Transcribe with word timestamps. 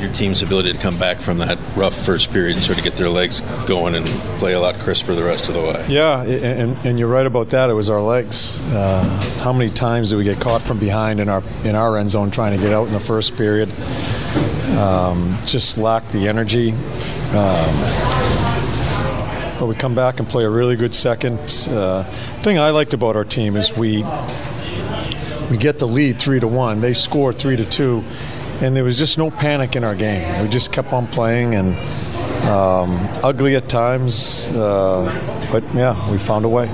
your 0.00 0.12
team's 0.12 0.42
ability 0.42 0.72
to 0.72 0.78
come 0.78 0.98
back 0.98 1.18
from 1.18 1.38
that 1.38 1.58
rough 1.76 1.94
first 1.94 2.30
period 2.30 2.56
and 2.56 2.64
sort 2.64 2.78
of 2.78 2.84
get 2.84 2.94
their 2.94 3.08
legs 3.08 3.40
going 3.66 3.94
and 3.94 4.06
play 4.38 4.52
a 4.52 4.60
lot 4.60 4.74
crisper 4.76 5.14
the 5.14 5.24
rest 5.24 5.48
of 5.48 5.54
the 5.54 5.60
way. 5.60 5.86
Yeah, 5.88 6.22
and, 6.22 6.76
and 6.86 6.98
you're 6.98 7.08
right 7.08 7.26
about 7.26 7.48
that. 7.48 7.70
It 7.70 7.74
was 7.74 7.90
our 7.90 8.00
legs. 8.00 8.60
Uh, 8.72 9.02
how 9.42 9.52
many 9.52 9.70
times 9.70 10.10
did 10.10 10.16
we 10.16 10.24
get 10.24 10.40
caught 10.40 10.62
from 10.62 10.78
behind 10.78 11.20
in 11.20 11.28
our 11.28 11.42
in 11.64 11.74
our 11.74 11.98
end 11.98 12.10
zone 12.10 12.30
trying 12.30 12.56
to 12.56 12.62
get 12.62 12.72
out 12.72 12.86
in 12.86 12.92
the 12.92 13.00
first 13.00 13.36
period? 13.36 13.70
Um, 14.76 15.38
just 15.44 15.78
lacked 15.78 16.12
the 16.12 16.28
energy. 16.28 16.72
Um, 17.32 17.74
but 19.58 19.66
we 19.66 19.74
come 19.74 19.94
back 19.94 20.20
and 20.20 20.28
play 20.28 20.44
a 20.44 20.50
really 20.50 20.76
good 20.76 20.94
second. 20.94 21.38
Uh, 21.68 22.04
thing 22.42 22.58
I 22.58 22.70
liked 22.70 22.94
about 22.94 23.16
our 23.16 23.24
team 23.24 23.56
is 23.56 23.76
we 23.76 24.04
we 25.50 25.56
get 25.56 25.78
the 25.78 25.88
lead 25.88 26.18
three 26.18 26.38
to 26.40 26.46
one. 26.46 26.80
They 26.80 26.92
score 26.92 27.32
three 27.32 27.56
to 27.56 27.64
two, 27.64 28.04
and 28.60 28.74
there 28.74 28.84
was 28.84 28.98
just 28.98 29.18
no 29.18 29.30
panic 29.30 29.76
in 29.76 29.84
our 29.84 29.94
game. 29.94 30.42
We 30.42 30.48
just 30.48 30.72
kept 30.72 30.92
on 30.92 31.06
playing 31.06 31.54
and 31.54 31.76
um, 32.48 32.96
ugly 33.22 33.56
at 33.56 33.68
times, 33.68 34.50
uh, 34.52 35.48
but 35.52 35.62
yeah, 35.74 36.10
we 36.10 36.18
found 36.18 36.44
a 36.44 36.48
way. 36.48 36.66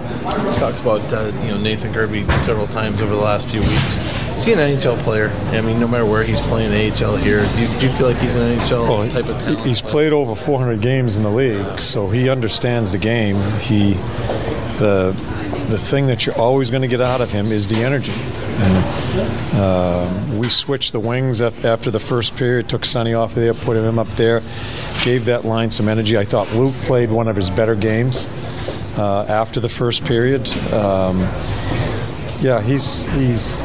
Talks 0.59 0.81
about 0.81 1.13
uh, 1.13 1.33
you 1.43 1.49
know 1.49 1.59
Nathan 1.59 1.93
Gerbe 1.93 2.31
several 2.45 2.67
times 2.67 3.01
over 3.01 3.15
the 3.15 3.21
last 3.21 3.47
few 3.47 3.61
weeks. 3.61 3.99
Is 4.37 4.45
he 4.45 4.53
an 4.53 4.59
NHL 4.59 4.99
player? 5.01 5.29
I 5.29 5.61
mean, 5.61 5.79
no 5.79 5.87
matter 5.87 6.07
where 6.07 6.25
he's 6.25 6.41
playing 6.41 6.73
AHL 6.73 7.17
here, 7.17 7.47
do 7.55 7.63
you, 7.63 7.69
do 7.79 7.87
you 7.87 7.93
feel 7.93 8.09
like 8.09 8.17
he's 8.17 8.37
an 8.37 8.59
NHL 8.59 8.89
well, 8.89 9.09
type 9.09 9.27
of 9.27 9.41
talent? 9.41 9.67
He's 9.67 9.81
played 9.81 10.13
over 10.13 10.35
400 10.35 10.81
games 10.81 11.17
in 11.17 11.23
the 11.23 11.31
league, 11.31 11.79
so 11.79 12.09
he 12.09 12.29
understands 12.29 12.93
the 12.93 12.99
game. 12.99 13.37
He 13.61 13.95
the 14.79 15.17
the 15.69 15.79
thing 15.79 16.07
that 16.07 16.27
you're 16.27 16.39
always 16.39 16.71
going 16.71 16.83
to 16.83 16.89
get 16.89 17.01
out 17.01 17.21
of 17.21 17.31
him 17.31 17.47
is 17.47 17.67
the 17.67 17.77
energy. 17.77 18.13
And, 18.57 18.85
uh, 19.55 20.37
we 20.39 20.49
switched 20.49 20.93
the 20.93 21.01
wings 21.01 21.41
after 21.41 21.91
the 21.91 22.01
first 22.01 22.37
period, 22.37 22.69
took 22.69 22.85
Sonny 22.85 23.15
off 23.15 23.31
of 23.31 23.37
there, 23.37 23.55
put 23.55 23.77
him 23.77 23.99
up 23.99 24.09
there, 24.13 24.43
gave 25.03 25.25
that 25.27 25.45
line 25.45 25.71
some 25.71 25.89
energy. 25.89 26.17
I 26.19 26.25
thought 26.25 26.51
Luke 26.53 26.75
played 26.83 27.11
one 27.11 27.29
of 27.29 27.37
his 27.37 27.51
better 27.51 27.75
games 27.75 28.29
uh, 28.99 29.25
after 29.29 29.61
the 29.61 29.69
first 29.69 30.05
period. 30.05 30.49
Um, 30.73 31.21
yeah, 32.41 32.61
he's 32.63 33.07
he's 33.15 33.61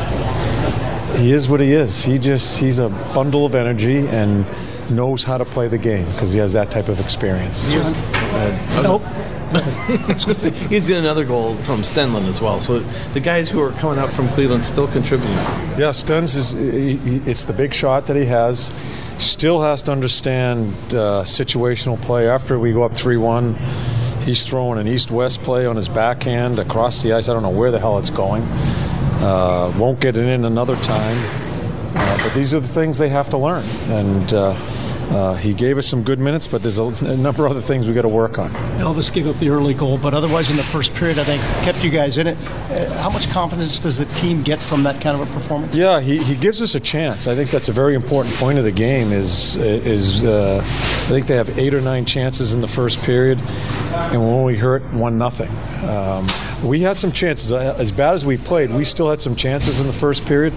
he 1.17 1.33
is 1.33 1.49
what 1.49 1.59
he 1.59 1.73
is. 1.73 2.03
He 2.03 2.17
just 2.17 2.59
he's 2.59 2.79
a 2.79 2.89
bundle 3.13 3.45
of 3.45 3.55
energy 3.55 4.07
and 4.07 4.45
knows 4.89 5.23
how 5.23 5.37
to 5.37 5.45
play 5.45 5.67
the 5.67 5.77
game 5.77 6.05
because 6.13 6.33
he 6.33 6.39
has 6.39 6.53
that 6.53 6.71
type 6.71 6.87
of 6.87 6.99
experience. 6.99 7.69
Uh, 7.75 8.81
nope. 8.81 9.01
he's 10.69 10.89
in 10.91 10.97
another 10.97 11.25
goal 11.25 11.55
from 11.63 11.81
Stenlund 11.81 12.27
as 12.27 12.39
well. 12.39 12.59
So 12.59 12.79
the 13.13 13.19
guys 13.19 13.49
who 13.49 13.59
are 13.61 13.71
coming 13.71 13.97
up 13.97 14.13
from 14.13 14.29
Cleveland 14.29 14.61
still 14.61 14.87
contributing. 14.87 15.35
Yeah, 15.35 15.89
Stens 15.89 16.35
is 16.35 16.51
he, 16.53 17.17
it's 17.29 17.45
the 17.45 17.53
big 17.53 17.73
shot 17.73 18.05
that 18.07 18.15
he 18.15 18.25
has. 18.25 18.67
Still 19.17 19.59
has 19.61 19.81
to 19.83 19.91
understand 19.91 20.73
uh, 20.93 21.23
situational 21.23 21.99
play. 21.99 22.29
After 22.29 22.59
we 22.59 22.73
go 22.73 22.83
up 22.83 22.93
three 22.93 23.17
one, 23.17 23.55
he's 24.23 24.47
throwing 24.47 24.77
an 24.77 24.87
east-west 24.87 25.41
play 25.41 25.65
on 25.65 25.75
his 25.75 25.89
backhand 25.89 26.59
across 26.59 27.01
the 27.01 27.13
ice. 27.13 27.27
I 27.27 27.33
don't 27.33 27.43
know 27.43 27.49
where 27.49 27.71
the 27.71 27.79
hell 27.79 27.97
it's 27.97 28.11
going. 28.11 28.43
Uh, 28.43 29.73
won't 29.79 29.99
get 29.99 30.15
it 30.15 30.25
in 30.25 30.45
another 30.45 30.75
time. 30.77 31.17
Uh, 31.95 32.23
but 32.23 32.35
these 32.35 32.53
are 32.53 32.59
the 32.59 32.67
things 32.67 32.99
they 32.99 33.09
have 33.09 33.31
to 33.31 33.37
learn 33.39 33.65
and. 33.89 34.31
Uh, 35.09 35.33
he 35.35 35.53
gave 35.55 35.77
us 35.79 35.87
some 35.87 36.03
good 36.03 36.19
minutes, 36.19 36.47
but 36.47 36.61
there's 36.61 36.77
a, 36.77 36.83
a 36.83 37.17
number 37.17 37.45
of 37.45 37.51
other 37.51 37.61
things 37.61 37.87
we 37.87 37.93
got 37.95 38.03
to 38.03 38.07
work 38.07 38.37
on. 38.37 38.51
Elvis 38.77 39.11
gave 39.11 39.27
up 39.27 39.35
the 39.37 39.49
early 39.49 39.73
goal, 39.73 39.97
but 39.97 40.13
otherwise 40.13 40.51
in 40.51 40.57
the 40.57 40.63
first 40.63 40.93
period, 40.93 41.17
I 41.17 41.23
think 41.23 41.41
kept 41.63 41.83
you 41.83 41.89
guys 41.89 42.19
in 42.19 42.27
it. 42.27 42.37
Uh, 42.69 43.01
how 43.01 43.09
much 43.09 43.27
confidence 43.29 43.79
does 43.79 43.97
the 43.97 44.05
team 44.15 44.43
get 44.43 44.61
from 44.61 44.83
that 44.83 45.01
kind 45.01 45.19
of 45.19 45.27
a 45.27 45.33
performance? 45.33 45.75
Yeah, 45.75 45.99
he, 45.99 46.19
he 46.19 46.35
gives 46.35 46.61
us 46.61 46.75
a 46.75 46.79
chance. 46.79 47.27
I 47.27 47.33
think 47.33 47.49
that's 47.49 47.69
a 47.69 47.71
very 47.71 47.95
important 47.95 48.35
point 48.35 48.59
of 48.59 48.63
the 48.63 48.71
game. 48.71 49.11
Is 49.11 49.55
is 49.55 50.23
uh, 50.23 50.61
I 50.63 51.09
think 51.09 51.25
they 51.25 51.35
have 51.35 51.57
eight 51.57 51.73
or 51.73 51.81
nine 51.81 52.05
chances 52.05 52.53
in 52.53 52.61
the 52.61 52.67
first 52.67 53.01
period, 53.01 53.39
and 53.39 54.21
when 54.21 54.43
we 54.43 54.57
hurt 54.57 54.83
one 54.93 55.17
nothing. 55.17 55.49
Um, 55.89 56.27
we 56.63 56.81
had 56.81 56.97
some 56.97 57.11
chances. 57.11 57.51
Uh, 57.51 57.75
as 57.77 57.91
bad 57.91 58.13
as 58.13 58.25
we 58.25 58.37
played, 58.37 58.69
we 58.71 58.83
still 58.83 59.09
had 59.09 59.21
some 59.21 59.35
chances 59.35 59.79
in 59.79 59.87
the 59.87 59.93
first 59.93 60.25
period. 60.25 60.53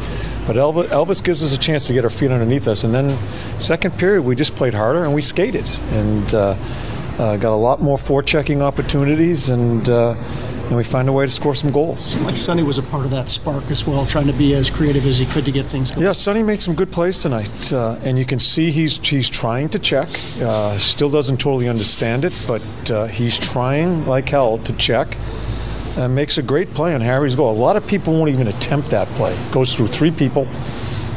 But 0.47 0.57
Elvis 0.57 1.23
gives 1.23 1.43
us 1.43 1.55
a 1.55 1.59
chance 1.59 1.87
to 1.87 1.93
get 1.93 2.05
our 2.05 2.11
feet 2.11 2.31
underneath 2.31 2.69
us. 2.69 2.85
And 2.85 2.95
then, 2.95 3.17
second 3.61 3.97
period, 3.99 4.23
we 4.23 4.35
just 4.35 4.57
played 4.57 4.75
harder 4.75 5.05
and 5.05 5.15
we 5.15 5.23
skated 5.23 5.69
and 5.91 6.35
uh, 6.35 6.57
uh, 7.19 7.37
got 7.37 7.53
a 7.53 7.57
lot 7.57 7.81
more 7.81 7.97
forechecking 7.97 8.61
opportunities 8.61 9.51
and. 9.51 9.89
Uh, 9.89 10.15
and 10.62 10.77
we 10.79 10.85
find 10.85 11.07
a 11.07 11.12
way 11.12 11.27
to 11.27 11.31
score 11.31 11.55
some 11.55 11.71
goals. 11.71 12.17
Like 12.21 12.37
Sonny 12.37 12.62
was 12.62 12.79
a 12.79 12.83
part 12.85 13.05
of 13.05 13.11
that 13.11 13.29
spark 13.29 13.71
as 13.71 13.87
well, 13.87 14.07
trying 14.07 14.27
to 14.29 14.33
be 14.33 14.55
as 14.55 14.71
creative 14.71 15.05
as 15.07 15.19
he 15.19 15.27
could 15.27 15.45
to 15.45 15.53
get 15.53 15.67
things 15.67 15.91
going. 15.91 16.03
Yeah, 16.03 16.12
Sonny 16.12 16.43
made 16.43 16.62
some 16.62 16.75
good 16.75 16.91
plays 16.91 17.19
tonight, 17.19 17.73
uh, 17.75 17.99
and 18.05 18.19
you 18.19 18.25
can 18.25 18.39
see 18.39 18.71
he's 18.71 18.97
he's 19.07 19.29
trying 19.29 19.69
to 19.71 19.79
check. 19.79 20.09
Uh, 20.41 20.79
still 20.79 21.11
doesn't 21.11 21.39
totally 21.39 21.69
understand 21.69 22.25
it, 22.25 22.33
but 22.47 22.91
uh, 22.91 23.07
he's 23.07 23.39
trying 23.39 24.07
like 24.07 24.29
hell 24.31 24.57
to 24.59 24.73
check 24.75 25.15
uh, 25.97 26.09
makes 26.09 26.39
a 26.39 26.43
great 26.43 26.73
play 26.75 26.95
on 26.95 27.01
Harry's 27.01 27.35
goal. 27.35 27.55
A 27.55 27.59
lot 27.59 27.77
of 27.77 27.87
people 27.87 28.15
won't 28.15 28.31
even 28.31 28.49
attempt 28.49 28.91
that 28.91 29.09
play. 29.09 29.37
Goes 29.51 29.75
through 29.75 29.89
three 29.89 30.11
people, 30.11 30.49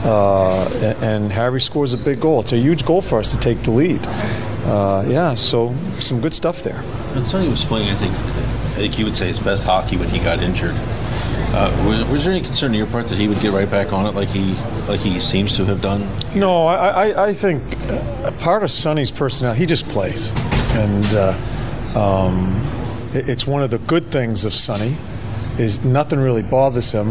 uh, 0.04 0.68
and 1.02 1.32
Harry 1.32 1.62
scores 1.62 1.94
a 1.94 1.98
big 1.98 2.20
goal. 2.20 2.42
It's 2.42 2.54
a 2.54 2.58
huge 2.58 2.86
goal 2.86 3.02
for 3.02 3.20
us 3.20 3.32
to 3.32 3.38
take 3.38 3.62
the 3.64 3.72
lead. 3.72 4.06
Uh, 4.06 5.06
yeah, 5.08 5.34
so 5.34 5.74
some 5.94 6.20
good 6.22 6.34
stuff 6.34 6.64
there. 6.64 6.82
When 7.14 7.26
Sonny 7.26 7.48
was 7.48 7.64
playing, 7.64 7.90
I 7.90 7.96
think 7.96 8.14
I 8.14 8.78
think 8.80 9.00
you 9.00 9.06
would 9.06 9.16
say 9.16 9.28
his 9.28 9.40
best 9.40 9.64
hockey 9.64 9.98
when 9.98 10.10
he 10.10 10.20
got 10.20 10.40
injured. 10.42 10.76
Uh, 11.58 11.86
was, 11.88 12.06
was, 12.08 12.26
there 12.26 12.34
any 12.34 12.44
concern 12.44 12.72
on 12.72 12.78
your 12.78 12.88
part 12.88 13.08
that 13.08 13.18
he 13.18 13.30
would 13.30 13.40
get 13.40 13.54
right 13.54 13.70
back 13.70 13.94
on 13.94 14.06
it 14.06 14.14
like 14.14 14.28
he 14.28 14.56
like 14.88 15.00
he 15.00 15.20
seems 15.20 15.56
to 15.56 15.66
have 15.66 15.82
done? 15.82 16.02
Here? 16.32 16.42
No, 16.42 16.68
I, 16.68 17.10
I, 17.10 17.26
I 17.28 17.34
think 17.34 17.62
part 18.40 18.64
of 18.64 18.72
Sonny's 18.72 19.12
personality, 19.12 19.60
he 19.60 19.66
just 19.66 19.88
plays, 19.88 20.32
and. 20.74 21.06
Uh, 21.14 21.52
um, 21.96 22.75
it's 23.16 23.48
one 23.48 23.64
of 23.64 23.70
the 23.70 23.80
good 23.80 24.06
things 24.06 24.46
of 24.46 24.54
Sonny 24.54 24.96
is 25.58 25.84
nothing 25.84 26.20
really 26.20 26.44
bothers 26.44 26.92
him. 26.92 27.10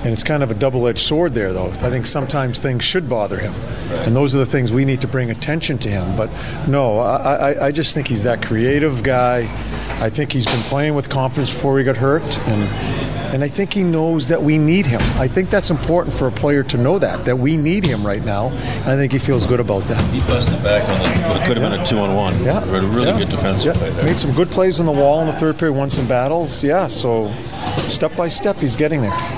And 0.00 0.12
it's 0.12 0.22
kind 0.22 0.44
of 0.44 0.50
a 0.52 0.54
double-edged 0.54 1.00
sword 1.00 1.34
there, 1.34 1.52
though. 1.52 1.70
I 1.70 1.90
think 1.90 2.06
sometimes 2.06 2.60
things 2.60 2.84
should 2.84 3.08
bother 3.08 3.36
him, 3.36 3.52
and 3.90 4.14
those 4.14 4.32
are 4.36 4.38
the 4.38 4.46
things 4.46 4.72
we 4.72 4.84
need 4.84 5.00
to 5.00 5.08
bring 5.08 5.28
attention 5.32 5.76
to 5.78 5.90
him. 5.90 6.16
But 6.16 6.30
no, 6.68 7.00
I, 7.00 7.34
I, 7.34 7.66
I 7.66 7.72
just 7.72 7.94
think 7.94 8.06
he's 8.06 8.22
that 8.22 8.40
creative 8.40 9.02
guy. 9.02 9.48
I 10.00 10.08
think 10.08 10.30
he's 10.30 10.46
been 10.46 10.62
playing 10.62 10.94
with 10.94 11.10
confidence 11.10 11.52
before 11.52 11.78
he 11.78 11.84
got 11.84 11.96
hurt, 11.96 12.38
and 12.46 12.62
and 13.32 13.44
I 13.44 13.48
think 13.48 13.72
he 13.72 13.82
knows 13.82 14.28
that 14.28 14.42
we 14.42 14.58
need 14.58 14.86
him. 14.86 15.00
I 15.16 15.28
think 15.28 15.50
that's 15.50 15.70
important 15.70 16.14
for 16.14 16.28
a 16.28 16.32
player 16.32 16.62
to 16.64 16.76
know 16.76 16.98
that, 16.98 17.24
that 17.24 17.36
we 17.36 17.56
need 17.56 17.84
him 17.84 18.06
right 18.06 18.24
now. 18.24 18.48
And 18.48 18.88
I 18.88 18.96
think 18.96 19.12
he 19.12 19.18
feels 19.18 19.46
good 19.46 19.60
about 19.60 19.84
that. 19.84 20.02
He 20.12 20.20
busted 20.20 20.62
back 20.62 20.88
on 20.88 20.98
the, 20.98 21.28
what 21.28 21.46
could 21.46 21.56
have 21.56 21.70
been 21.70 21.80
a 21.80 21.84
two 21.84 21.98
on 21.98 22.14
one. 22.14 22.42
Yeah. 22.42 22.64
a 22.64 22.80
really 22.80 23.06
yeah. 23.06 23.18
good 23.18 23.28
defensive 23.28 23.74
yeah. 23.74 23.80
play 23.80 23.90
there. 23.90 24.04
Made 24.04 24.18
some 24.18 24.32
good 24.32 24.50
plays 24.50 24.80
on 24.80 24.86
the 24.86 24.92
wall 24.92 25.20
in 25.20 25.26
the 25.26 25.36
third 25.36 25.58
period, 25.58 25.74
won 25.74 25.90
some 25.90 26.08
battles. 26.08 26.64
Yeah, 26.64 26.86
so 26.86 27.32
step 27.76 28.16
by 28.16 28.28
step, 28.28 28.56
he's 28.56 28.76
getting 28.76 29.02
there. 29.02 29.37